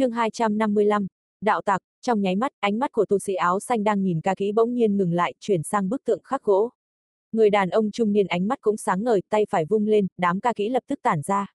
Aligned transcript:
chương 0.00 0.10
255, 0.10 1.06
đạo 1.40 1.62
tặc, 1.62 1.82
trong 2.00 2.20
nháy 2.20 2.36
mắt, 2.36 2.52
ánh 2.60 2.78
mắt 2.78 2.92
của 2.92 3.04
tu 3.04 3.18
sĩ 3.18 3.34
áo 3.34 3.60
xanh 3.60 3.84
đang 3.84 4.02
nhìn 4.02 4.20
ca 4.20 4.34
kỹ 4.34 4.52
bỗng 4.52 4.74
nhiên 4.74 4.96
ngừng 4.96 5.12
lại, 5.12 5.34
chuyển 5.40 5.62
sang 5.62 5.88
bức 5.88 6.04
tượng 6.04 6.20
khắc 6.24 6.42
gỗ. 6.42 6.70
Người 7.32 7.50
đàn 7.50 7.70
ông 7.70 7.90
trung 7.90 8.12
niên 8.12 8.26
ánh 8.26 8.48
mắt 8.48 8.58
cũng 8.60 8.76
sáng 8.76 9.04
ngời, 9.04 9.22
tay 9.28 9.46
phải 9.50 9.64
vung 9.64 9.86
lên, 9.86 10.06
đám 10.18 10.40
ca 10.40 10.52
kỹ 10.52 10.68
lập 10.68 10.82
tức 10.86 10.98
tản 11.02 11.22
ra. 11.22 11.54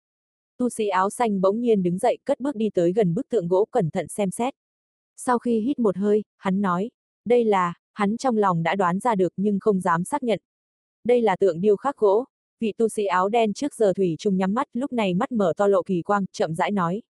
Tu 0.57 0.69
sĩ 0.69 0.87
áo 0.87 1.09
xanh 1.09 1.41
bỗng 1.41 1.61
nhiên 1.61 1.83
đứng 1.83 1.97
dậy, 1.97 2.17
cất 2.25 2.39
bước 2.39 2.55
đi 2.55 2.69
tới 2.73 2.93
gần 2.93 3.13
bức 3.13 3.29
tượng 3.29 3.47
gỗ 3.47 3.67
cẩn 3.71 3.89
thận 3.89 4.07
xem 4.07 4.31
xét. 4.31 4.53
Sau 5.17 5.39
khi 5.39 5.59
hít 5.59 5.79
một 5.79 5.97
hơi, 5.97 6.23
hắn 6.37 6.61
nói, 6.61 6.89
đây 7.25 7.43
là, 7.43 7.73
hắn 7.93 8.17
trong 8.17 8.37
lòng 8.37 8.63
đã 8.63 8.75
đoán 8.75 8.99
ra 8.99 9.15
được 9.15 9.33
nhưng 9.37 9.59
không 9.59 9.81
dám 9.81 10.03
xác 10.03 10.23
nhận. 10.23 10.39
Đây 11.03 11.21
là 11.21 11.35
tượng 11.35 11.61
điêu 11.61 11.75
khắc 11.75 11.97
gỗ, 11.97 12.25
vị 12.59 12.73
tu 12.77 12.89
sĩ 12.89 13.05
áo 13.05 13.29
đen 13.29 13.53
trước 13.53 13.75
giờ 13.75 13.93
thủy 13.93 14.15
trùng 14.19 14.37
nhắm 14.37 14.53
mắt, 14.53 14.67
lúc 14.73 14.93
này 14.93 15.13
mắt 15.13 15.31
mở 15.31 15.53
to 15.57 15.67
lộ 15.67 15.83
kỳ 15.83 16.01
quang, 16.01 16.25
chậm 16.31 16.55
rãi 16.55 16.71
nói. 16.71 17.01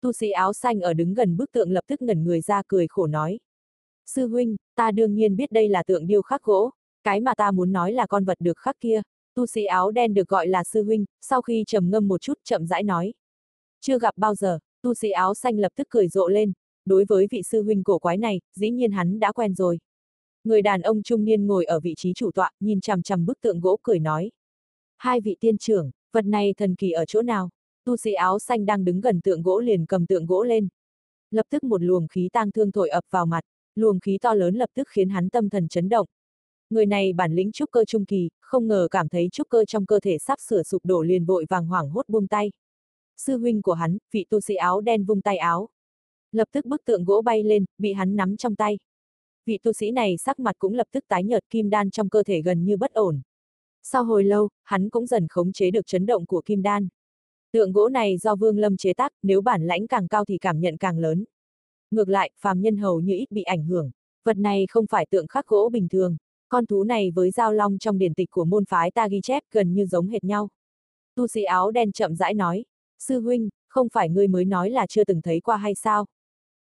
Tu 0.00 0.12
sĩ 0.12 0.30
áo 0.30 0.52
xanh 0.52 0.80
ở 0.80 0.94
đứng 0.94 1.14
gần 1.14 1.36
bức 1.36 1.52
tượng 1.52 1.70
lập 1.70 1.84
tức 1.86 2.02
ngẩn 2.02 2.24
người 2.24 2.40
ra 2.40 2.62
cười 2.66 2.86
khổ 2.88 3.06
nói. 3.06 3.38
Sư 4.06 4.26
huynh, 4.26 4.56
ta 4.74 4.90
đương 4.90 5.14
nhiên 5.14 5.36
biết 5.36 5.52
đây 5.52 5.68
là 5.68 5.82
tượng 5.82 6.06
điêu 6.06 6.22
khắc 6.22 6.42
gỗ, 6.42 6.70
cái 7.04 7.20
mà 7.20 7.34
ta 7.34 7.50
muốn 7.50 7.72
nói 7.72 7.92
là 7.92 8.06
con 8.06 8.24
vật 8.24 8.40
được 8.40 8.58
khắc 8.58 8.76
kia. 8.80 9.02
Tu 9.34 9.46
sĩ 9.46 9.64
áo 9.64 9.90
đen 9.90 10.14
được 10.14 10.28
gọi 10.28 10.48
là 10.48 10.64
sư 10.64 10.82
huynh, 10.82 11.04
sau 11.20 11.42
khi 11.42 11.64
trầm 11.66 11.90
ngâm 11.90 12.08
một 12.08 12.20
chút 12.20 12.38
chậm 12.44 12.66
rãi 12.66 12.82
nói. 12.82 13.14
Chưa 13.80 13.98
gặp 13.98 14.14
bao 14.16 14.34
giờ, 14.34 14.58
tu 14.82 14.94
sĩ 14.94 15.10
áo 15.10 15.34
xanh 15.34 15.58
lập 15.58 15.72
tức 15.76 15.86
cười 15.90 16.08
rộ 16.08 16.28
lên, 16.28 16.52
đối 16.84 17.04
với 17.08 17.26
vị 17.30 17.42
sư 17.42 17.62
huynh 17.62 17.84
cổ 17.84 17.98
quái 17.98 18.16
này, 18.16 18.40
dĩ 18.54 18.70
nhiên 18.70 18.92
hắn 18.92 19.20
đã 19.20 19.32
quen 19.32 19.54
rồi. 19.54 19.78
Người 20.44 20.62
đàn 20.62 20.82
ông 20.82 21.02
trung 21.02 21.24
niên 21.24 21.46
ngồi 21.46 21.64
ở 21.64 21.80
vị 21.80 21.94
trí 21.96 22.12
chủ 22.12 22.30
tọa, 22.30 22.50
nhìn 22.60 22.80
chằm 22.80 23.02
chằm 23.02 23.26
bức 23.26 23.40
tượng 23.40 23.60
gỗ 23.60 23.78
cười 23.82 23.98
nói. 23.98 24.30
Hai 24.96 25.20
vị 25.20 25.36
tiên 25.40 25.58
trưởng, 25.58 25.90
vật 26.12 26.24
này 26.24 26.54
thần 26.56 26.74
kỳ 26.74 26.90
ở 26.90 27.04
chỗ 27.04 27.22
nào? 27.22 27.50
Tu 27.88 27.96
sĩ 27.96 28.12
áo 28.12 28.38
xanh 28.38 28.66
đang 28.66 28.84
đứng 28.84 29.00
gần 29.00 29.20
tượng 29.20 29.42
gỗ 29.42 29.60
liền 29.60 29.86
cầm 29.86 30.06
tượng 30.06 30.26
gỗ 30.26 30.42
lên. 30.42 30.68
Lập 31.30 31.46
tức 31.50 31.64
một 31.64 31.82
luồng 31.82 32.08
khí 32.08 32.28
tang 32.32 32.52
thương 32.52 32.72
thổi 32.72 32.88
ập 32.88 33.04
vào 33.10 33.26
mặt, 33.26 33.40
luồng 33.74 34.00
khí 34.00 34.18
to 34.20 34.34
lớn 34.34 34.54
lập 34.54 34.70
tức 34.74 34.88
khiến 34.90 35.08
hắn 35.08 35.28
tâm 35.28 35.50
thần 35.50 35.68
chấn 35.68 35.88
động. 35.88 36.06
Người 36.70 36.86
này 36.86 37.12
bản 37.12 37.32
lĩnh 37.32 37.52
trúc 37.52 37.70
cơ 37.70 37.84
trung 37.84 38.04
kỳ, 38.04 38.30
không 38.40 38.68
ngờ 38.68 38.88
cảm 38.90 39.08
thấy 39.08 39.28
trúc 39.32 39.48
cơ 39.48 39.64
trong 39.64 39.86
cơ 39.86 40.00
thể 40.00 40.18
sắp 40.18 40.40
sửa 40.40 40.62
sụp 40.62 40.84
đổ 40.84 41.02
liền 41.02 41.24
vội 41.24 41.46
vàng 41.48 41.66
hoảng 41.66 41.90
hốt 41.90 42.08
buông 42.08 42.26
tay. 42.26 42.52
Sư 43.16 43.38
huynh 43.38 43.62
của 43.62 43.72
hắn, 43.72 43.98
vị 44.12 44.26
tu 44.30 44.40
sĩ 44.40 44.54
áo 44.54 44.80
đen 44.80 45.04
vung 45.04 45.20
tay 45.20 45.36
áo. 45.36 45.68
Lập 46.32 46.48
tức 46.52 46.66
bức 46.66 46.84
tượng 46.84 47.04
gỗ 47.04 47.22
bay 47.22 47.42
lên, 47.42 47.64
bị 47.78 47.92
hắn 47.92 48.16
nắm 48.16 48.36
trong 48.36 48.56
tay. 48.56 48.78
Vị 49.46 49.58
tu 49.62 49.72
sĩ 49.72 49.90
này 49.90 50.16
sắc 50.16 50.38
mặt 50.38 50.56
cũng 50.58 50.74
lập 50.74 50.86
tức 50.92 51.04
tái 51.08 51.24
nhợt 51.24 51.44
kim 51.50 51.70
đan 51.70 51.90
trong 51.90 52.08
cơ 52.08 52.22
thể 52.22 52.42
gần 52.42 52.64
như 52.64 52.76
bất 52.76 52.92
ổn. 52.92 53.20
Sau 53.82 54.04
hồi 54.04 54.24
lâu, 54.24 54.48
hắn 54.62 54.88
cũng 54.88 55.06
dần 55.06 55.26
khống 55.28 55.52
chế 55.52 55.70
được 55.70 55.86
chấn 55.86 56.06
động 56.06 56.26
của 56.26 56.42
kim 56.46 56.62
đan. 56.62 56.88
Tượng 57.52 57.72
gỗ 57.72 57.88
này 57.88 58.18
do 58.18 58.34
Vương 58.36 58.58
Lâm 58.58 58.76
chế 58.76 58.92
tác, 58.92 59.12
nếu 59.22 59.40
bản 59.40 59.66
lãnh 59.66 59.86
càng 59.86 60.08
cao 60.08 60.24
thì 60.24 60.38
cảm 60.38 60.60
nhận 60.60 60.76
càng 60.76 60.98
lớn. 60.98 61.24
Ngược 61.90 62.08
lại, 62.08 62.30
phàm 62.40 62.60
nhân 62.60 62.76
hầu 62.76 63.00
như 63.00 63.14
ít 63.14 63.30
bị 63.30 63.42
ảnh 63.42 63.64
hưởng. 63.64 63.90
Vật 64.24 64.36
này 64.36 64.66
không 64.70 64.86
phải 64.86 65.06
tượng 65.10 65.26
khắc 65.26 65.46
gỗ 65.46 65.68
bình 65.72 65.88
thường. 65.88 66.16
Con 66.48 66.66
thú 66.66 66.84
này 66.84 67.10
với 67.10 67.30
giao 67.30 67.52
long 67.52 67.78
trong 67.78 67.98
điển 67.98 68.14
tịch 68.14 68.30
của 68.30 68.44
môn 68.44 68.64
phái 68.64 68.90
ta 68.90 69.08
ghi 69.08 69.20
chép 69.22 69.42
gần 69.50 69.74
như 69.74 69.86
giống 69.86 70.08
hệt 70.08 70.24
nhau. 70.24 70.48
Tu 71.14 71.26
sĩ 71.26 71.42
áo 71.42 71.70
đen 71.70 71.92
chậm 71.92 72.16
rãi 72.16 72.34
nói, 72.34 72.64
sư 72.98 73.20
huynh, 73.20 73.48
không 73.68 73.88
phải 73.88 74.08
ngươi 74.08 74.28
mới 74.28 74.44
nói 74.44 74.70
là 74.70 74.86
chưa 74.86 75.04
từng 75.04 75.22
thấy 75.22 75.40
qua 75.40 75.56
hay 75.56 75.74
sao? 75.74 76.06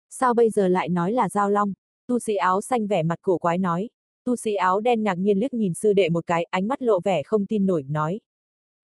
Sao 0.10 0.34
bây 0.34 0.50
giờ 0.50 0.68
lại 0.68 0.90
nói 0.90 1.12
là 1.12 1.30
giao 1.30 1.50
long? 1.50 1.74
Tu 2.08 2.20
sĩ 2.20 2.36
áo 2.36 2.62
xanh 2.62 2.88
vẻ 2.88 3.04
mặt 3.04 3.20
cổ 3.22 3.38
quái 3.38 3.58
nói. 3.58 3.90
Tu 4.24 4.36
sĩ 4.36 4.54
áo 4.54 4.80
đen 4.80 5.04
ngạc 5.04 5.18
nhiên 5.18 5.40
liếc 5.40 5.54
nhìn 5.54 5.74
sư 5.74 5.94
đệ 5.94 6.10
một 6.10 6.28
cái, 6.28 6.44
ánh 6.44 6.68
mắt 6.68 6.82
lộ 6.82 7.00
vẻ 7.00 7.24
không 7.24 7.46
tin 7.46 7.66
nổi, 7.66 7.84
nói. 7.84 8.20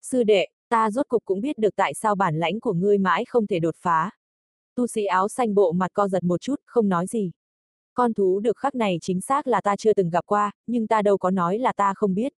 Sư 0.01 0.23
đệ, 0.23 0.47
ta 0.73 0.91
rốt 0.91 1.07
cục 1.07 1.25
cũng 1.25 1.41
biết 1.41 1.57
được 1.57 1.75
tại 1.75 1.93
sao 1.93 2.16
bản 2.16 2.35
lãnh 2.35 2.59
của 2.59 2.73
ngươi 2.73 2.97
mãi 2.97 3.25
không 3.25 3.47
thể 3.47 3.59
đột 3.59 3.75
phá. 3.77 4.11
Tu 4.75 4.88
sĩ 4.88 5.05
áo 5.05 5.27
xanh 5.27 5.55
bộ 5.55 5.71
mặt 5.71 5.91
co 5.93 6.07
giật 6.07 6.23
một 6.23 6.41
chút, 6.41 6.55
không 6.66 6.89
nói 6.89 7.07
gì. 7.07 7.31
Con 7.93 8.13
thú 8.13 8.39
được 8.39 8.57
khắc 8.57 8.75
này 8.75 8.97
chính 9.01 9.21
xác 9.21 9.47
là 9.47 9.61
ta 9.61 9.75
chưa 9.75 9.94
từng 9.94 10.09
gặp 10.09 10.25
qua, 10.25 10.51
nhưng 10.67 10.88
ta 10.88 11.01
đâu 11.01 11.17
có 11.17 11.31
nói 11.31 11.57
là 11.57 11.73
ta 11.73 11.94
không 11.94 12.13
biết. 12.13 12.33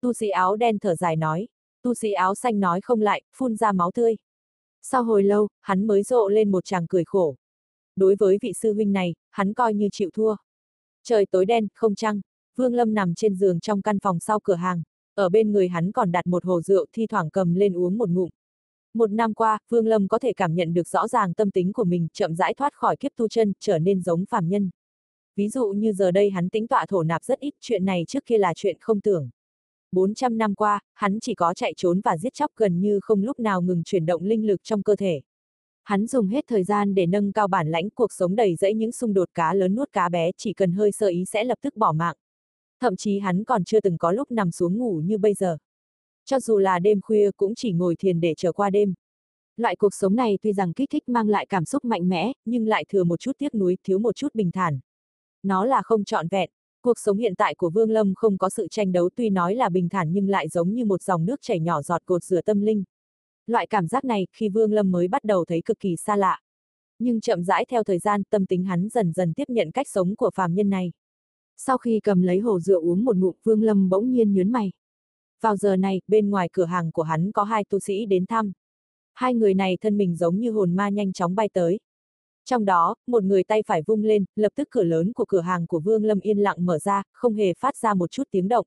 Tu 0.00 0.12
sĩ 0.12 0.28
áo 0.28 0.56
đen 0.56 0.78
thở 0.78 0.94
dài 0.94 1.16
nói. 1.16 1.48
Tu 1.82 1.94
sĩ 1.94 2.12
áo 2.12 2.34
xanh 2.34 2.60
nói 2.60 2.80
không 2.80 3.00
lại, 3.00 3.22
phun 3.34 3.56
ra 3.56 3.72
máu 3.72 3.90
tươi. 3.90 4.16
Sau 4.82 5.02
hồi 5.02 5.22
lâu, 5.22 5.48
hắn 5.60 5.86
mới 5.86 6.02
rộ 6.02 6.28
lên 6.28 6.50
một 6.50 6.64
chàng 6.64 6.86
cười 6.86 7.04
khổ. 7.04 7.36
Đối 7.96 8.16
với 8.18 8.38
vị 8.42 8.52
sư 8.52 8.72
huynh 8.74 8.92
này, 8.92 9.14
hắn 9.30 9.54
coi 9.54 9.74
như 9.74 9.88
chịu 9.92 10.10
thua. 10.14 10.36
Trời 11.04 11.26
tối 11.26 11.46
đen, 11.46 11.68
không 11.74 11.94
trăng, 11.94 12.20
Vương 12.56 12.74
Lâm 12.74 12.94
nằm 12.94 13.14
trên 13.14 13.34
giường 13.34 13.60
trong 13.60 13.82
căn 13.82 13.98
phòng 13.98 14.20
sau 14.20 14.40
cửa 14.40 14.54
hàng, 14.54 14.82
ở 15.18 15.28
bên 15.28 15.52
người 15.52 15.68
hắn 15.68 15.92
còn 15.92 16.12
đặt 16.12 16.26
một 16.26 16.44
hồ 16.44 16.60
rượu 16.60 16.86
thi 16.92 17.06
thoảng 17.06 17.30
cầm 17.30 17.54
lên 17.54 17.72
uống 17.72 17.98
một 17.98 18.10
ngụm. 18.10 18.28
Một 18.94 19.10
năm 19.10 19.34
qua, 19.34 19.58
Vương 19.68 19.86
Lâm 19.86 20.08
có 20.08 20.18
thể 20.18 20.32
cảm 20.32 20.54
nhận 20.54 20.74
được 20.74 20.88
rõ 20.88 21.08
ràng 21.08 21.34
tâm 21.34 21.50
tính 21.50 21.72
của 21.72 21.84
mình 21.84 22.08
chậm 22.12 22.34
rãi 22.34 22.54
thoát 22.54 22.74
khỏi 22.74 22.96
kiếp 22.96 23.12
tu 23.16 23.28
chân, 23.28 23.52
trở 23.60 23.78
nên 23.78 24.02
giống 24.02 24.24
phàm 24.26 24.48
nhân. 24.48 24.70
Ví 25.36 25.48
dụ 25.48 25.68
như 25.68 25.92
giờ 25.92 26.10
đây 26.10 26.30
hắn 26.30 26.48
tính 26.48 26.68
tọa 26.68 26.86
thổ 26.86 27.02
nạp 27.02 27.24
rất 27.24 27.40
ít, 27.40 27.54
chuyện 27.60 27.84
này 27.84 28.04
trước 28.08 28.24
kia 28.26 28.38
là 28.38 28.52
chuyện 28.56 28.76
không 28.80 29.00
tưởng. 29.00 29.30
400 29.92 30.38
năm 30.38 30.54
qua, 30.54 30.80
hắn 30.94 31.18
chỉ 31.20 31.34
có 31.34 31.54
chạy 31.54 31.72
trốn 31.76 32.00
và 32.00 32.16
giết 32.16 32.34
chóc 32.34 32.50
gần 32.56 32.80
như 32.80 33.00
không 33.02 33.22
lúc 33.22 33.40
nào 33.40 33.62
ngừng 33.62 33.82
chuyển 33.84 34.06
động 34.06 34.22
linh 34.22 34.46
lực 34.46 34.60
trong 34.64 34.82
cơ 34.82 34.96
thể. 34.96 35.20
Hắn 35.84 36.06
dùng 36.06 36.28
hết 36.28 36.44
thời 36.48 36.64
gian 36.64 36.94
để 36.94 37.06
nâng 37.06 37.32
cao 37.32 37.48
bản 37.48 37.68
lãnh 37.68 37.90
cuộc 37.90 38.12
sống 38.12 38.36
đầy 38.36 38.56
rẫy 38.56 38.74
những 38.74 38.92
xung 38.92 39.14
đột 39.14 39.28
cá 39.34 39.54
lớn 39.54 39.74
nuốt 39.74 39.92
cá 39.92 40.08
bé 40.08 40.30
chỉ 40.36 40.52
cần 40.52 40.72
hơi 40.72 40.92
sơ 40.92 41.06
ý 41.06 41.24
sẽ 41.24 41.44
lập 41.44 41.58
tức 41.62 41.76
bỏ 41.76 41.92
mạng. 41.92 42.16
Thậm 42.80 42.96
chí 42.96 43.18
hắn 43.18 43.44
còn 43.44 43.64
chưa 43.64 43.80
từng 43.80 43.98
có 43.98 44.12
lúc 44.12 44.30
nằm 44.30 44.50
xuống 44.50 44.78
ngủ 44.78 45.00
như 45.04 45.18
bây 45.18 45.34
giờ. 45.34 45.58
Cho 46.24 46.40
dù 46.40 46.58
là 46.58 46.78
đêm 46.78 47.00
khuya 47.00 47.30
cũng 47.36 47.54
chỉ 47.54 47.72
ngồi 47.72 47.96
thiền 47.96 48.20
để 48.20 48.34
chờ 48.36 48.52
qua 48.52 48.70
đêm. 48.70 48.94
Loại 49.56 49.76
cuộc 49.76 49.94
sống 49.94 50.16
này 50.16 50.38
tuy 50.42 50.52
rằng 50.52 50.72
kích 50.72 50.90
thích 50.90 51.08
mang 51.08 51.28
lại 51.28 51.46
cảm 51.46 51.64
xúc 51.64 51.84
mạnh 51.84 52.08
mẽ, 52.08 52.32
nhưng 52.44 52.66
lại 52.66 52.84
thừa 52.88 53.04
một 53.04 53.20
chút 53.20 53.32
tiếc 53.38 53.54
nuối, 53.54 53.76
thiếu 53.84 53.98
một 53.98 54.16
chút 54.16 54.34
bình 54.34 54.50
thản. 54.52 54.80
Nó 55.42 55.64
là 55.64 55.82
không 55.82 56.04
trọn 56.04 56.28
vẹn. 56.28 56.50
Cuộc 56.82 56.98
sống 56.98 57.16
hiện 57.16 57.34
tại 57.34 57.54
của 57.54 57.70
Vương 57.70 57.90
Lâm 57.90 58.14
không 58.16 58.38
có 58.38 58.50
sự 58.50 58.68
tranh 58.70 58.92
đấu 58.92 59.10
tuy 59.14 59.30
nói 59.30 59.54
là 59.54 59.68
bình 59.68 59.88
thản 59.88 60.12
nhưng 60.12 60.28
lại 60.28 60.48
giống 60.48 60.74
như 60.74 60.84
một 60.84 61.02
dòng 61.02 61.24
nước 61.24 61.40
chảy 61.42 61.60
nhỏ 61.60 61.82
giọt 61.82 62.02
cột 62.06 62.24
rửa 62.24 62.40
tâm 62.40 62.60
linh. 62.60 62.84
Loại 63.46 63.66
cảm 63.66 63.88
giác 63.88 64.04
này, 64.04 64.26
khi 64.32 64.48
Vương 64.48 64.72
Lâm 64.72 64.90
mới 64.90 65.08
bắt 65.08 65.24
đầu 65.24 65.44
thấy 65.44 65.62
cực 65.64 65.78
kỳ 65.80 65.96
xa 65.96 66.16
lạ. 66.16 66.40
Nhưng 66.98 67.20
chậm 67.20 67.44
rãi 67.44 67.64
theo 67.68 67.84
thời 67.84 67.98
gian, 67.98 68.22
tâm 68.30 68.46
tính 68.46 68.64
hắn 68.64 68.88
dần 68.88 69.12
dần 69.12 69.32
tiếp 69.34 69.44
nhận 69.48 69.70
cách 69.70 69.88
sống 69.88 70.16
của 70.16 70.30
phàm 70.34 70.54
nhân 70.54 70.70
này. 70.70 70.92
Sau 71.60 71.78
khi 71.78 72.00
cầm 72.00 72.22
lấy 72.22 72.38
hồ 72.38 72.60
rượu 72.60 72.82
uống 72.82 73.04
một 73.04 73.16
ngụm 73.16 73.34
Vương 73.44 73.62
Lâm 73.62 73.88
bỗng 73.88 74.10
nhiên 74.10 74.32
nhớn 74.32 74.52
mày. 74.52 74.72
Vào 75.40 75.56
giờ 75.56 75.76
này, 75.76 76.00
bên 76.08 76.30
ngoài 76.30 76.48
cửa 76.52 76.64
hàng 76.64 76.92
của 76.92 77.02
hắn 77.02 77.32
có 77.32 77.42
hai 77.42 77.64
tu 77.64 77.78
sĩ 77.78 78.06
đến 78.06 78.26
thăm. 78.26 78.52
Hai 79.14 79.34
người 79.34 79.54
này 79.54 79.78
thân 79.80 79.96
mình 79.96 80.16
giống 80.16 80.38
như 80.38 80.50
hồn 80.50 80.76
ma 80.76 80.88
nhanh 80.88 81.12
chóng 81.12 81.34
bay 81.34 81.48
tới. 81.52 81.80
Trong 82.44 82.64
đó, 82.64 82.94
một 83.06 83.24
người 83.24 83.44
tay 83.44 83.62
phải 83.66 83.82
vung 83.86 84.02
lên, 84.02 84.24
lập 84.36 84.52
tức 84.56 84.68
cửa 84.70 84.82
lớn 84.82 85.12
của 85.12 85.24
cửa 85.24 85.40
hàng 85.40 85.66
của 85.66 85.80
Vương 85.80 86.04
Lâm 86.04 86.20
yên 86.20 86.38
lặng 86.38 86.66
mở 86.66 86.78
ra, 86.78 87.02
không 87.12 87.34
hề 87.34 87.54
phát 87.54 87.76
ra 87.76 87.94
một 87.94 88.10
chút 88.10 88.28
tiếng 88.30 88.48
động. 88.48 88.66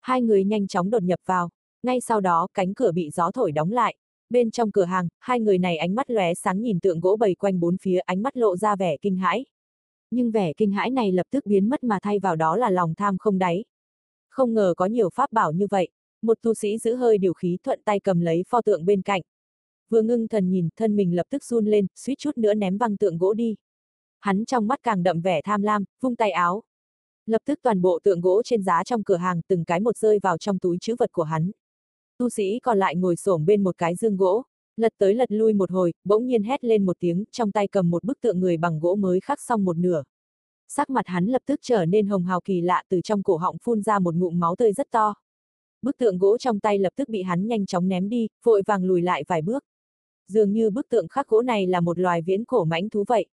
Hai 0.00 0.22
người 0.22 0.44
nhanh 0.44 0.66
chóng 0.66 0.90
đột 0.90 1.02
nhập 1.02 1.20
vào. 1.26 1.50
Ngay 1.82 2.00
sau 2.00 2.20
đó, 2.20 2.48
cánh 2.54 2.74
cửa 2.74 2.92
bị 2.92 3.10
gió 3.10 3.30
thổi 3.30 3.52
đóng 3.52 3.72
lại. 3.72 3.96
Bên 4.30 4.50
trong 4.50 4.70
cửa 4.70 4.84
hàng, 4.84 5.08
hai 5.18 5.40
người 5.40 5.58
này 5.58 5.76
ánh 5.76 5.94
mắt 5.94 6.10
lóe 6.10 6.34
sáng 6.34 6.60
nhìn 6.60 6.80
tượng 6.80 7.00
gỗ 7.00 7.16
bầy 7.16 7.34
quanh 7.34 7.60
bốn 7.60 7.76
phía 7.76 7.98
ánh 7.98 8.22
mắt 8.22 8.36
lộ 8.36 8.56
ra 8.56 8.76
vẻ 8.76 8.96
kinh 8.96 9.16
hãi 9.16 9.44
nhưng 10.10 10.30
vẻ 10.30 10.52
kinh 10.56 10.72
hãi 10.72 10.90
này 10.90 11.12
lập 11.12 11.26
tức 11.30 11.46
biến 11.46 11.68
mất 11.68 11.84
mà 11.84 11.98
thay 12.02 12.18
vào 12.18 12.36
đó 12.36 12.56
là 12.56 12.70
lòng 12.70 12.94
tham 12.94 13.18
không 13.18 13.38
đáy. 13.38 13.64
Không 14.30 14.54
ngờ 14.54 14.74
có 14.76 14.86
nhiều 14.86 15.10
pháp 15.14 15.32
bảo 15.32 15.52
như 15.52 15.66
vậy, 15.70 15.88
một 16.22 16.38
tu 16.42 16.54
sĩ 16.54 16.78
giữ 16.78 16.94
hơi 16.94 17.18
điều 17.18 17.34
khí 17.34 17.58
thuận 17.62 17.80
tay 17.84 18.00
cầm 18.00 18.20
lấy 18.20 18.44
pho 18.48 18.62
tượng 18.62 18.84
bên 18.84 19.02
cạnh. 19.02 19.22
Vừa 19.88 20.02
ngưng 20.02 20.28
thần 20.28 20.50
nhìn, 20.50 20.68
thân 20.76 20.96
mình 20.96 21.16
lập 21.16 21.26
tức 21.30 21.44
run 21.44 21.66
lên, 21.66 21.86
suýt 21.94 22.14
chút 22.18 22.38
nữa 22.38 22.54
ném 22.54 22.78
văng 22.78 22.96
tượng 22.96 23.18
gỗ 23.18 23.34
đi. 23.34 23.56
Hắn 24.20 24.44
trong 24.44 24.66
mắt 24.66 24.80
càng 24.82 25.02
đậm 25.02 25.20
vẻ 25.20 25.40
tham 25.44 25.62
lam, 25.62 25.84
vung 26.00 26.16
tay 26.16 26.30
áo. 26.30 26.62
Lập 27.26 27.42
tức 27.44 27.58
toàn 27.62 27.82
bộ 27.82 27.98
tượng 28.02 28.20
gỗ 28.20 28.42
trên 28.44 28.62
giá 28.62 28.84
trong 28.84 29.02
cửa 29.02 29.16
hàng 29.16 29.40
từng 29.48 29.64
cái 29.64 29.80
một 29.80 29.96
rơi 29.96 30.18
vào 30.22 30.38
trong 30.38 30.58
túi 30.58 30.78
chữ 30.80 30.94
vật 30.98 31.12
của 31.12 31.22
hắn. 31.22 31.50
Tu 32.18 32.28
sĩ 32.28 32.58
còn 32.62 32.78
lại 32.78 32.96
ngồi 32.96 33.16
xổm 33.16 33.44
bên 33.46 33.64
một 33.64 33.78
cái 33.78 33.94
dương 33.94 34.16
gỗ, 34.16 34.42
Lật 34.76 34.92
tới 34.98 35.14
lật 35.14 35.32
lui 35.32 35.52
một 35.52 35.70
hồi, 35.70 35.92
bỗng 36.04 36.26
nhiên 36.26 36.42
hét 36.42 36.64
lên 36.64 36.86
một 36.86 36.96
tiếng, 37.00 37.24
trong 37.32 37.52
tay 37.52 37.68
cầm 37.68 37.90
một 37.90 38.04
bức 38.04 38.20
tượng 38.20 38.40
người 38.40 38.56
bằng 38.56 38.80
gỗ 38.80 38.94
mới 38.94 39.20
khắc 39.20 39.40
xong 39.40 39.64
một 39.64 39.76
nửa. 39.76 40.02
Sắc 40.68 40.90
mặt 40.90 41.06
hắn 41.06 41.26
lập 41.26 41.42
tức 41.46 41.60
trở 41.62 41.84
nên 41.84 42.06
hồng 42.06 42.24
hào 42.24 42.40
kỳ 42.40 42.60
lạ 42.60 42.82
từ 42.88 43.00
trong 43.00 43.22
cổ 43.22 43.36
họng 43.36 43.56
phun 43.62 43.82
ra 43.82 43.98
một 43.98 44.14
ngụm 44.14 44.40
máu 44.40 44.56
tươi 44.56 44.72
rất 44.72 44.90
to. 44.90 45.14
Bức 45.82 45.98
tượng 45.98 46.18
gỗ 46.18 46.38
trong 46.38 46.60
tay 46.60 46.78
lập 46.78 46.92
tức 46.96 47.08
bị 47.08 47.22
hắn 47.22 47.46
nhanh 47.46 47.66
chóng 47.66 47.88
ném 47.88 48.08
đi, 48.08 48.28
vội 48.44 48.62
vàng 48.66 48.84
lùi 48.84 49.02
lại 49.02 49.24
vài 49.28 49.42
bước. 49.42 49.64
Dường 50.28 50.52
như 50.52 50.70
bức 50.70 50.88
tượng 50.88 51.08
khắc 51.08 51.28
gỗ 51.28 51.42
này 51.42 51.66
là 51.66 51.80
một 51.80 51.98
loài 51.98 52.22
viễn 52.22 52.44
cổ 52.44 52.64
mãnh 52.64 52.88
thú 52.88 53.04
vậy. 53.08 53.26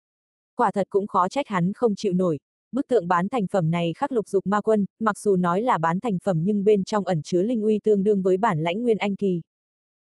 Quả 0.56 0.72
thật 0.72 0.88
cũng 0.90 1.08
khó 1.08 1.30
trách 1.30 1.48
hắn 1.48 1.74
không 1.74 1.96
chịu 1.96 2.14
nổi. 2.14 2.40
Bức 2.72 2.88
tượng 2.88 3.08
bán 3.08 3.30
thành 3.30 3.48
phẩm 3.48 3.72
này 3.72 3.94
khắc 3.98 4.12
lục 4.12 4.28
dục 4.28 4.48
ma 4.48 4.62
quân, 4.62 4.86
mặc 5.00 5.20
dù 5.20 5.36
nói 5.36 5.62
là 5.62 5.78
bán 5.78 6.00
thành 6.00 6.18
phẩm 6.24 6.42
nhưng 6.44 6.64
bên 6.64 6.84
trong 6.84 7.06
ẩn 7.06 7.22
chứa 7.22 7.42
linh 7.42 7.62
uy 7.62 7.80
tương 7.84 8.04
đương 8.04 8.22
với 8.22 8.38
bản 8.38 8.60
lãnh 8.60 8.84
nguyên 8.84 8.98
anh 8.98 9.16
kỳ 9.16 9.42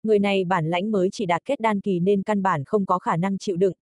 người 0.04 0.18
này 0.18 0.44
bản 0.44 0.70
lãnh 0.70 0.90
mới 0.90 1.08
chỉ 1.12 1.26
đạt 1.26 1.44
kết 1.44 1.60
đan 1.60 1.80
kỳ 1.80 2.00
nên 2.00 2.22
căn 2.22 2.42
bản 2.42 2.64
không 2.64 2.86
có 2.86 2.98
khả 2.98 3.16
năng 3.16 3.38
chịu 3.38 3.56
đựng. 3.56 3.74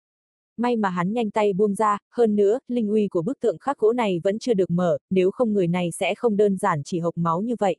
May 0.57 0.77
mà 0.77 0.89
hắn 0.89 1.13
nhanh 1.13 1.31
tay 1.31 1.53
buông 1.53 1.75
ra, 1.75 1.99
hơn 2.11 2.37
nữa, 2.37 2.59
linh 2.69 2.89
uy 2.89 3.09
của 3.09 3.23
bức 3.23 3.41
tượng 3.41 3.59
khắc 3.59 3.79
gỗ 3.79 3.93
này 3.93 4.21
vẫn 4.25 4.39
chưa 4.39 4.55
được 4.55 4.71
mở, 4.71 4.99
nếu 5.11 5.31
không 5.31 5.53
người 5.53 5.69
này 5.69 5.91
sẽ 5.91 6.15
không 6.15 6.37
đơn 6.37 6.57
giản 6.57 6.83
chỉ 6.85 6.99
hộc 7.01 7.19
máu 7.19 7.41
như 7.41 7.55
vậy. 7.59 7.77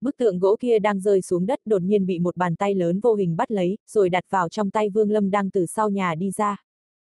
Bức 0.00 0.16
tượng 0.16 0.38
gỗ 0.38 0.56
kia 0.60 0.78
đang 0.78 1.00
rơi 1.00 1.22
xuống 1.22 1.46
đất 1.46 1.58
đột 1.64 1.82
nhiên 1.82 2.06
bị 2.06 2.18
một 2.18 2.36
bàn 2.36 2.56
tay 2.56 2.74
lớn 2.74 3.00
vô 3.00 3.14
hình 3.14 3.36
bắt 3.36 3.50
lấy, 3.50 3.78
rồi 3.88 4.08
đặt 4.08 4.24
vào 4.30 4.48
trong 4.48 4.70
tay 4.70 4.90
Vương 4.90 5.10
Lâm 5.10 5.30
đang 5.30 5.50
từ 5.50 5.66
sau 5.66 5.90
nhà 5.90 6.14
đi 6.14 6.30
ra. 6.30 6.64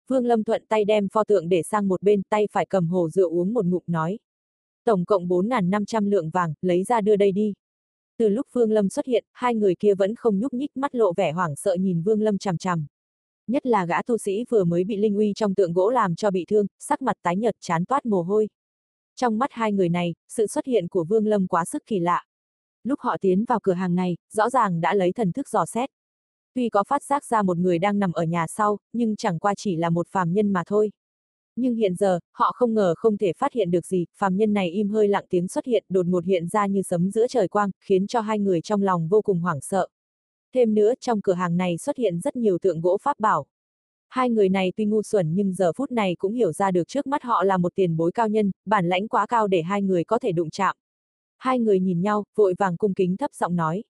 Vương 0.08 0.26
Lâm 0.26 0.44
thuận 0.44 0.64
tay 0.68 0.84
đem 0.84 1.08
pho 1.08 1.24
tượng 1.24 1.48
để 1.48 1.62
sang 1.62 1.88
một 1.88 2.02
bên 2.02 2.22
tay 2.28 2.48
phải 2.52 2.66
cầm 2.66 2.88
hồ 2.88 3.08
rượu 3.08 3.30
uống 3.30 3.54
một 3.54 3.66
ngụm 3.66 3.82
nói. 3.86 4.18
Tổng 4.84 5.04
cộng 5.04 5.28
4.500 5.28 6.08
lượng 6.08 6.30
vàng, 6.30 6.54
lấy 6.62 6.84
ra 6.84 7.00
đưa 7.00 7.16
đây 7.16 7.32
đi. 7.32 7.54
Từ 8.18 8.28
lúc 8.28 8.46
Vương 8.52 8.70
Lâm 8.70 8.88
xuất 8.88 9.06
hiện, 9.06 9.24
hai 9.32 9.54
người 9.54 9.74
kia 9.74 9.94
vẫn 9.94 10.14
không 10.14 10.38
nhúc 10.38 10.54
nhích 10.54 10.76
mắt 10.76 10.94
lộ 10.94 11.12
vẻ 11.12 11.32
hoảng 11.32 11.56
sợ 11.56 11.74
nhìn 11.74 12.02
Vương 12.02 12.20
Lâm 12.20 12.38
chằm 12.38 12.58
chằm. 12.58 12.86
Nhất 13.46 13.66
là 13.66 13.86
gã 13.86 14.02
tu 14.02 14.18
sĩ 14.18 14.44
vừa 14.50 14.64
mới 14.64 14.84
bị 14.84 14.96
linh 14.96 15.16
uy 15.16 15.32
trong 15.36 15.54
tượng 15.54 15.72
gỗ 15.72 15.90
làm 15.90 16.14
cho 16.14 16.30
bị 16.30 16.44
thương, 16.48 16.66
sắc 16.78 17.02
mặt 17.02 17.16
tái 17.22 17.36
nhợt 17.36 17.54
chán 17.60 17.84
toát 17.84 18.06
mồ 18.06 18.22
hôi. 18.22 18.48
Trong 19.16 19.38
mắt 19.38 19.52
hai 19.52 19.72
người 19.72 19.88
này, 19.88 20.14
sự 20.28 20.46
xuất 20.46 20.66
hiện 20.66 20.88
của 20.88 21.04
Vương 21.04 21.26
Lâm 21.26 21.46
quá 21.46 21.64
sức 21.64 21.82
kỳ 21.86 21.98
lạ. 21.98 22.24
Lúc 22.84 23.00
họ 23.00 23.16
tiến 23.20 23.44
vào 23.44 23.60
cửa 23.62 23.72
hàng 23.72 23.94
này, 23.94 24.16
rõ 24.32 24.50
ràng 24.50 24.80
đã 24.80 24.94
lấy 24.94 25.12
thần 25.12 25.32
thức 25.32 25.48
dò 25.48 25.66
xét. 25.66 25.90
Tuy 26.54 26.68
có 26.68 26.84
phát 26.84 27.02
giác 27.02 27.24
ra 27.24 27.42
một 27.42 27.58
người 27.58 27.78
đang 27.78 27.98
nằm 27.98 28.12
ở 28.12 28.22
nhà 28.22 28.46
sau, 28.46 28.78
nhưng 28.92 29.16
chẳng 29.16 29.38
qua 29.38 29.54
chỉ 29.56 29.76
là 29.76 29.90
một 29.90 30.08
phàm 30.08 30.32
nhân 30.32 30.52
mà 30.52 30.62
thôi. 30.66 30.90
Nhưng 31.56 31.74
hiện 31.74 31.94
giờ, 31.94 32.18
họ 32.32 32.52
không 32.54 32.74
ngờ 32.74 32.94
không 32.96 33.16
thể 33.16 33.32
phát 33.38 33.52
hiện 33.52 33.70
được 33.70 33.86
gì, 33.86 34.06
phàm 34.18 34.36
nhân 34.36 34.52
này 34.52 34.70
im 34.70 34.88
hơi 34.88 35.08
lặng 35.08 35.24
tiếng 35.28 35.48
xuất 35.48 35.64
hiện, 35.64 35.84
đột 35.88 36.06
ngột 36.06 36.24
hiện 36.24 36.48
ra 36.48 36.66
như 36.66 36.82
sấm 36.82 37.10
giữa 37.10 37.26
trời 37.26 37.48
quang, 37.48 37.70
khiến 37.80 38.06
cho 38.06 38.20
hai 38.20 38.38
người 38.38 38.60
trong 38.60 38.82
lòng 38.82 39.08
vô 39.08 39.22
cùng 39.22 39.40
hoảng 39.40 39.60
sợ. 39.60 39.88
Thêm 40.54 40.74
nữa, 40.74 40.92
trong 41.00 41.20
cửa 41.20 41.32
hàng 41.32 41.56
này 41.56 41.78
xuất 41.78 41.96
hiện 41.96 42.20
rất 42.20 42.36
nhiều 42.36 42.58
tượng 42.58 42.80
gỗ 42.80 42.98
pháp 43.02 43.20
bảo. 43.20 43.46
Hai 44.08 44.30
người 44.30 44.48
này 44.48 44.72
tuy 44.76 44.84
ngu 44.84 45.02
xuẩn 45.02 45.34
nhưng 45.34 45.52
giờ 45.52 45.72
phút 45.76 45.92
này 45.92 46.16
cũng 46.18 46.32
hiểu 46.32 46.52
ra 46.52 46.70
được 46.70 46.88
trước 46.88 47.06
mắt 47.06 47.22
họ 47.22 47.42
là 47.42 47.56
một 47.56 47.74
tiền 47.74 47.96
bối 47.96 48.12
cao 48.12 48.28
nhân, 48.28 48.50
bản 48.66 48.88
lãnh 48.88 49.08
quá 49.08 49.26
cao 49.26 49.46
để 49.46 49.62
hai 49.62 49.82
người 49.82 50.04
có 50.04 50.18
thể 50.18 50.32
đụng 50.32 50.50
chạm. 50.50 50.76
Hai 51.38 51.58
người 51.58 51.80
nhìn 51.80 52.00
nhau, 52.00 52.24
vội 52.34 52.54
vàng 52.58 52.76
cung 52.76 52.94
kính 52.94 53.16
thấp 53.16 53.34
giọng 53.34 53.56
nói. 53.56 53.84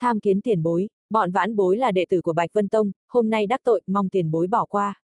Tham 0.00 0.20
kiến 0.20 0.40
tiền 0.40 0.62
bối, 0.62 0.88
bọn 1.10 1.32
vãn 1.32 1.56
bối 1.56 1.76
là 1.76 1.92
đệ 1.92 2.04
tử 2.08 2.20
của 2.20 2.32
Bạch 2.32 2.52
Vân 2.52 2.68
Tông, 2.68 2.92
hôm 3.08 3.30
nay 3.30 3.46
đắc 3.46 3.60
tội, 3.64 3.80
mong 3.86 4.08
tiền 4.08 4.30
bối 4.30 4.46
bỏ 4.46 4.64
qua. 4.64 5.01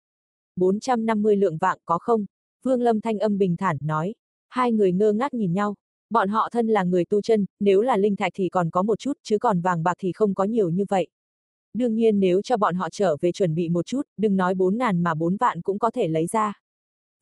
450 0.57 1.37
lượng 1.37 1.59
vạng 1.59 1.79
có 1.85 1.99
không? 1.99 2.27
Vương 2.63 2.83
Lâm 2.83 3.01
thanh 3.01 3.19
âm 3.19 3.39
bình 3.39 3.57
thản 3.57 3.77
nói. 3.81 4.15
Hai 4.49 4.73
người 4.73 4.93
ngơ 4.93 5.13
ngác 5.13 5.35
nhìn 5.35 5.53
nhau. 5.53 5.75
Bọn 6.11 6.29
họ 6.29 6.49
thân 6.53 6.69
là 6.69 6.85
người 6.85 7.05
tu 7.05 7.23
chân, 7.23 7.47
nếu 7.61 7.81
là 7.81 7.97
linh 7.97 8.17
thạch 8.17 8.33
thì 8.35 8.49
còn 8.49 8.71
có 8.71 8.83
một 8.83 8.99
chút, 8.99 9.13
chứ 9.23 9.39
còn 9.39 9.61
vàng 9.61 9.83
bạc 9.83 9.95
thì 9.99 10.13
không 10.13 10.35
có 10.35 10.45
nhiều 10.45 10.71
như 10.71 10.85
vậy. 10.89 11.09
Đương 11.75 11.95
nhiên 11.95 12.21
nếu 12.21 12.43
cho 12.43 12.57
bọn 12.57 12.75
họ 12.75 12.89
trở 12.93 13.17
về 13.21 13.33
chuẩn 13.33 13.55
bị 13.55 13.69
một 13.69 13.87
chút, 13.87 14.03
đừng 14.17 14.37
nói 14.37 14.55
4 14.55 14.79
ngàn 14.79 15.03
mà 15.03 15.15
4 15.15 15.37
vạn 15.37 15.63
cũng 15.63 15.79
có 15.79 15.91
thể 15.91 16.09
lấy 16.09 16.27
ra. 16.27 16.61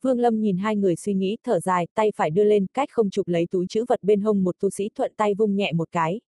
Vương 0.01 0.19
Lâm 0.19 0.41
nhìn 0.41 0.57
hai 0.57 0.75
người 0.75 0.95
suy 0.95 1.13
nghĩ, 1.13 1.37
thở 1.43 1.59
dài, 1.59 1.87
tay 1.95 2.11
phải 2.15 2.29
đưa 2.29 2.43
lên, 2.43 2.65
cách 2.73 2.89
không 2.91 3.09
chụp 3.09 3.27
lấy 3.27 3.47
túi 3.51 3.65
chữ 3.69 3.85
vật 3.87 4.03
bên 4.03 4.21
hông 4.21 4.43
một 4.43 4.55
tu 4.59 4.69
sĩ 4.69 4.89
thuận 4.95 5.13
tay 5.17 5.33
vung 5.33 5.55
nhẹ 5.55 5.73
một 5.73 5.91
cái. 5.91 6.21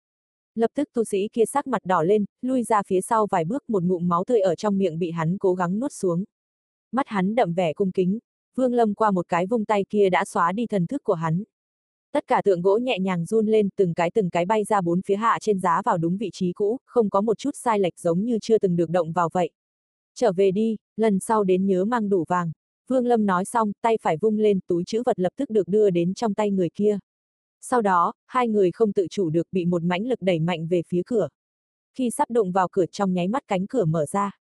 Lập 0.54 0.70
tức 0.74 0.88
tu 0.92 1.04
sĩ 1.04 1.28
kia 1.32 1.44
sắc 1.44 1.66
mặt 1.66 1.84
đỏ 1.84 2.02
lên, 2.02 2.24
lui 2.42 2.62
ra 2.62 2.82
phía 2.86 3.00
sau 3.00 3.26
vài 3.30 3.44
bước 3.44 3.70
một 3.70 3.82
ngụm 3.82 4.08
máu 4.08 4.24
tươi 4.24 4.40
ở 4.40 4.54
trong 4.54 4.78
miệng 4.78 4.98
bị 4.98 5.10
hắn 5.10 5.38
cố 5.38 5.54
gắng 5.54 5.78
nuốt 5.78 5.92
xuống. 5.92 6.24
Mắt 6.94 7.08
hắn 7.08 7.34
đậm 7.34 7.52
vẻ 7.52 7.72
cung 7.72 7.92
kính, 7.92 8.18
Vương 8.54 8.74
Lâm 8.74 8.94
qua 8.94 9.10
một 9.10 9.28
cái 9.28 9.46
vung 9.46 9.64
tay 9.64 9.84
kia 9.88 10.08
đã 10.10 10.24
xóa 10.24 10.52
đi 10.52 10.66
thần 10.66 10.86
thức 10.86 11.04
của 11.04 11.14
hắn. 11.14 11.42
Tất 12.12 12.26
cả 12.26 12.42
tượng 12.44 12.62
gỗ 12.62 12.78
nhẹ 12.78 12.98
nhàng 12.98 13.24
run 13.24 13.46
lên, 13.46 13.68
từng 13.76 13.94
cái 13.94 14.10
từng 14.10 14.30
cái 14.30 14.46
bay 14.46 14.64
ra 14.64 14.80
bốn 14.80 15.02
phía 15.02 15.16
hạ 15.16 15.38
trên 15.40 15.58
giá 15.58 15.82
vào 15.84 15.98
đúng 15.98 16.16
vị 16.16 16.30
trí 16.32 16.52
cũ, 16.52 16.78
không 16.86 17.10
có 17.10 17.20
một 17.20 17.38
chút 17.38 17.50
sai 17.54 17.78
lệch 17.78 17.98
giống 17.98 18.24
như 18.24 18.38
chưa 18.42 18.58
từng 18.58 18.76
được 18.76 18.90
động 18.90 19.12
vào 19.12 19.28
vậy. 19.32 19.50
Trở 20.14 20.32
về 20.32 20.50
đi, 20.50 20.76
lần 20.96 21.20
sau 21.20 21.44
đến 21.44 21.66
nhớ 21.66 21.84
mang 21.84 22.08
đủ 22.08 22.24
vàng. 22.28 22.52
Vương 22.88 23.06
Lâm 23.06 23.26
nói 23.26 23.44
xong, 23.44 23.72
tay 23.82 23.98
phải 24.02 24.16
vung 24.16 24.38
lên, 24.38 24.60
túi 24.66 24.84
chữ 24.86 25.02
vật 25.06 25.18
lập 25.18 25.32
tức 25.36 25.50
được 25.50 25.68
đưa 25.68 25.90
đến 25.90 26.14
trong 26.14 26.34
tay 26.34 26.50
người 26.50 26.68
kia. 26.74 26.98
Sau 27.60 27.82
đó, 27.82 28.12
hai 28.26 28.48
người 28.48 28.70
không 28.70 28.92
tự 28.92 29.06
chủ 29.10 29.30
được 29.30 29.46
bị 29.52 29.64
một 29.64 29.82
mãnh 29.82 30.06
lực 30.06 30.22
đẩy 30.22 30.38
mạnh 30.38 30.66
về 30.66 30.82
phía 30.88 31.02
cửa. 31.06 31.28
Khi 31.94 32.10
sắp 32.10 32.30
đụng 32.30 32.52
vào 32.52 32.68
cửa 32.72 32.86
trong 32.86 33.14
nháy 33.14 33.28
mắt 33.28 33.42
cánh 33.48 33.66
cửa 33.66 33.84
mở 33.84 34.06
ra. 34.06 34.38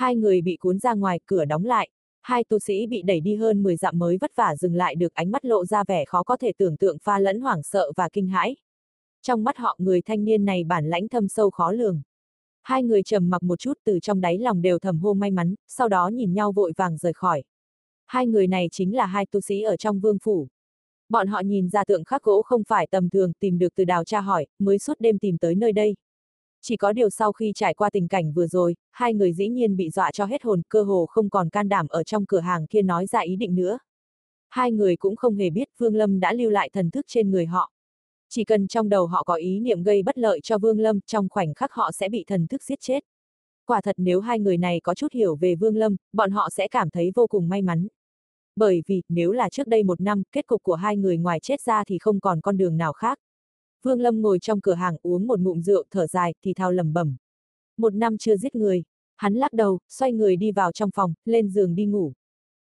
Hai 0.00 0.16
người 0.16 0.40
bị 0.40 0.56
cuốn 0.56 0.78
ra 0.78 0.94
ngoài, 0.94 1.20
cửa 1.26 1.44
đóng 1.44 1.64
lại. 1.64 1.88
Hai 2.22 2.44
tu 2.44 2.58
sĩ 2.58 2.86
bị 2.86 3.02
đẩy 3.02 3.20
đi 3.20 3.34
hơn 3.34 3.62
10 3.62 3.76
dặm 3.76 3.98
mới 3.98 4.16
vất 4.20 4.36
vả 4.36 4.56
dừng 4.56 4.74
lại 4.74 4.94
được 4.94 5.14
ánh 5.14 5.30
mắt 5.30 5.44
lộ 5.44 5.64
ra 5.64 5.84
vẻ 5.84 6.04
khó 6.04 6.22
có 6.22 6.36
thể 6.36 6.52
tưởng 6.58 6.76
tượng 6.76 6.98
pha 6.98 7.18
lẫn 7.18 7.40
hoảng 7.40 7.62
sợ 7.62 7.92
và 7.96 8.08
kinh 8.12 8.28
hãi. 8.28 8.56
Trong 9.22 9.44
mắt 9.44 9.56
họ 9.56 9.76
người 9.78 10.02
thanh 10.02 10.24
niên 10.24 10.44
này 10.44 10.64
bản 10.64 10.86
lãnh 10.86 11.08
thâm 11.08 11.28
sâu 11.28 11.50
khó 11.50 11.72
lường. 11.72 12.02
Hai 12.62 12.82
người 12.82 13.02
trầm 13.02 13.30
mặc 13.30 13.42
một 13.42 13.58
chút 13.58 13.72
từ 13.84 13.98
trong 14.02 14.20
đáy 14.20 14.38
lòng 14.38 14.62
đều 14.62 14.78
thầm 14.78 14.98
hô 14.98 15.14
may 15.14 15.30
mắn, 15.30 15.54
sau 15.68 15.88
đó 15.88 16.08
nhìn 16.08 16.34
nhau 16.34 16.52
vội 16.52 16.72
vàng 16.76 16.96
rời 16.96 17.12
khỏi. 17.12 17.42
Hai 18.06 18.26
người 18.26 18.46
này 18.46 18.68
chính 18.72 18.96
là 18.96 19.06
hai 19.06 19.26
tu 19.26 19.40
sĩ 19.40 19.62
ở 19.62 19.76
trong 19.76 20.00
vương 20.00 20.18
phủ. 20.18 20.48
Bọn 21.08 21.26
họ 21.26 21.40
nhìn 21.40 21.68
ra 21.68 21.84
tượng 21.84 22.04
khắc 22.04 22.22
gỗ 22.22 22.42
không 22.42 22.62
phải 22.68 22.86
tầm 22.90 23.10
thường 23.10 23.32
tìm 23.40 23.58
được 23.58 23.74
từ 23.74 23.84
đào 23.84 24.04
tra 24.04 24.20
hỏi, 24.20 24.46
mới 24.58 24.78
suốt 24.78 25.00
đêm 25.00 25.18
tìm 25.18 25.38
tới 25.38 25.54
nơi 25.54 25.72
đây. 25.72 25.94
Chỉ 26.62 26.76
có 26.76 26.92
điều 26.92 27.10
sau 27.10 27.32
khi 27.32 27.52
trải 27.54 27.74
qua 27.74 27.90
tình 27.90 28.08
cảnh 28.08 28.32
vừa 28.32 28.46
rồi, 28.46 28.76
hai 28.90 29.14
người 29.14 29.32
dĩ 29.32 29.48
nhiên 29.48 29.76
bị 29.76 29.90
dọa 29.90 30.10
cho 30.12 30.24
hết 30.24 30.42
hồn, 30.42 30.62
cơ 30.68 30.82
hồ 30.82 31.06
không 31.06 31.30
còn 31.30 31.50
can 31.50 31.68
đảm 31.68 31.86
ở 31.88 32.04
trong 32.04 32.26
cửa 32.26 32.40
hàng 32.40 32.66
kia 32.66 32.82
nói 32.82 33.06
ra 33.06 33.20
ý 33.20 33.36
định 33.36 33.54
nữa. 33.54 33.78
Hai 34.48 34.72
người 34.72 34.96
cũng 34.96 35.16
không 35.16 35.36
hề 35.36 35.50
biết 35.50 35.68
Vương 35.78 35.94
Lâm 35.94 36.20
đã 36.20 36.32
lưu 36.32 36.50
lại 36.50 36.70
thần 36.72 36.90
thức 36.90 37.04
trên 37.08 37.30
người 37.30 37.46
họ. 37.46 37.70
Chỉ 38.28 38.44
cần 38.44 38.68
trong 38.68 38.88
đầu 38.88 39.06
họ 39.06 39.22
có 39.22 39.34
ý 39.34 39.60
niệm 39.60 39.82
gây 39.82 40.02
bất 40.02 40.18
lợi 40.18 40.40
cho 40.42 40.58
Vương 40.58 40.80
Lâm, 40.80 41.00
trong 41.06 41.28
khoảnh 41.28 41.54
khắc 41.54 41.72
họ 41.72 41.92
sẽ 41.92 42.08
bị 42.08 42.24
thần 42.26 42.46
thức 42.46 42.62
giết 42.62 42.78
chết. 42.80 43.04
Quả 43.66 43.80
thật 43.80 43.94
nếu 43.98 44.20
hai 44.20 44.38
người 44.38 44.56
này 44.56 44.80
có 44.80 44.94
chút 44.94 45.12
hiểu 45.12 45.36
về 45.36 45.54
Vương 45.54 45.76
Lâm, 45.76 45.96
bọn 46.12 46.30
họ 46.30 46.50
sẽ 46.50 46.68
cảm 46.68 46.90
thấy 46.90 47.12
vô 47.14 47.26
cùng 47.26 47.48
may 47.48 47.62
mắn. 47.62 47.86
Bởi 48.56 48.82
vì, 48.86 49.02
nếu 49.08 49.32
là 49.32 49.48
trước 49.48 49.66
đây 49.66 49.82
một 49.82 50.00
năm, 50.00 50.22
kết 50.32 50.46
cục 50.46 50.62
của 50.62 50.74
hai 50.74 50.96
người 50.96 51.18
ngoài 51.18 51.40
chết 51.40 51.60
ra 51.60 51.84
thì 51.84 51.98
không 51.98 52.20
còn 52.20 52.40
con 52.40 52.56
đường 52.56 52.76
nào 52.76 52.92
khác. 52.92 53.18
Vương 53.82 54.00
Lâm 54.00 54.22
ngồi 54.22 54.38
trong 54.38 54.60
cửa 54.60 54.74
hàng 54.74 54.96
uống 55.02 55.26
một 55.26 55.40
ngụm 55.40 55.60
rượu 55.60 55.84
thở 55.90 56.06
dài, 56.06 56.34
thì 56.44 56.54
thao 56.54 56.72
lầm 56.72 56.92
bẩm. 56.92 57.16
Một 57.76 57.94
năm 57.94 58.18
chưa 58.18 58.36
giết 58.36 58.54
người. 58.54 58.82
Hắn 59.16 59.34
lắc 59.34 59.52
đầu, 59.52 59.78
xoay 59.88 60.12
người 60.12 60.36
đi 60.36 60.52
vào 60.52 60.72
trong 60.72 60.90
phòng, 60.94 61.14
lên 61.24 61.48
giường 61.48 61.74
đi 61.74 61.86
ngủ. 61.86 62.12